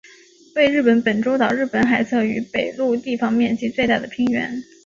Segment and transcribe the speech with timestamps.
[0.55, 4.59] 为日本本州岛日本海侧与北陆地方面积最大的平原。